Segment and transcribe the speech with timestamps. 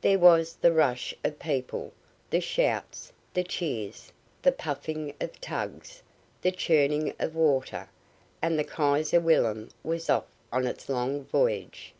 [0.00, 1.92] There was the rush of people,
[2.30, 4.12] the shouts, the cheers,
[4.42, 6.02] the puffing of tugs,
[6.42, 7.88] the churning of water,
[8.42, 11.94] and the Kaiser Wilhelm was off on its long voyage.